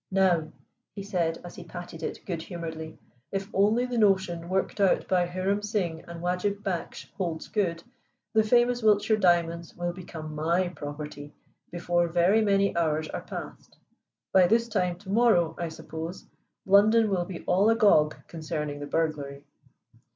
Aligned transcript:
"Now," 0.09 0.51
he 0.95 1.03
said 1.03 1.37
as 1.43 1.53
he 1.53 1.63
patted 1.63 2.01
it 2.01 2.25
good 2.25 2.41
humoredly, 2.41 2.97
"if 3.31 3.47
only 3.53 3.85
the 3.85 3.99
notion 3.99 4.49
worked 4.49 4.79
out 4.81 5.07
by 5.07 5.27
Hiram 5.27 5.61
Singh 5.61 6.05
and 6.07 6.23
Wajib 6.23 6.63
Baksh 6.63 7.11
holds 7.11 7.47
good, 7.47 7.83
the 8.33 8.41
famous 8.41 8.81
Wiltshire 8.81 9.17
diamonds 9.19 9.75
will 9.75 9.93
become 9.93 10.33
my 10.33 10.69
property 10.69 11.35
before 11.69 12.07
very 12.07 12.41
many 12.41 12.75
hours 12.75 13.09
are 13.09 13.21
passed. 13.21 13.77
By 14.33 14.47
this 14.47 14.67
time 14.67 14.97
to 14.97 15.11
morrow, 15.11 15.53
I 15.59 15.69
suppose, 15.69 16.25
London 16.65 17.11
will 17.11 17.25
be 17.25 17.43
all 17.45 17.69
agog 17.69 18.15
concerning 18.27 18.79
the 18.79 18.87
burglary." 18.87 19.43